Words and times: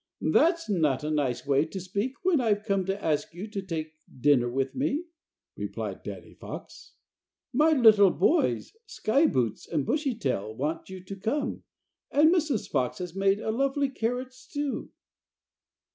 "That's 0.31 0.67
not 0.67 1.03
a 1.03 1.11
nice 1.11 1.45
way 1.45 1.63
to 1.65 1.79
speak 1.79 2.13
when 2.25 2.41
I've 2.41 2.63
come 2.63 2.85
to 2.87 3.03
ask 3.05 3.35
you 3.35 3.47
to 3.49 3.61
take 3.61 3.93
dinner 4.19 4.49
with 4.49 4.75
us," 4.75 4.97
replied 5.55 6.01
Danny 6.01 6.33
Fox. 6.33 6.95
"My 7.53 7.73
little 7.73 8.09
boys, 8.09 8.73
Slyboots 8.87 9.71
and 9.71 9.85
Bushytail, 9.85 10.55
want 10.55 10.89
you 10.89 11.03
to 11.03 11.15
come, 11.15 11.65
and 12.09 12.33
Mrs. 12.33 12.67
Fox 12.67 12.97
has 12.97 13.13
made 13.13 13.41
a 13.41 13.51
lovely 13.51 13.89
carrot 13.89 14.33
stew." 14.33 14.89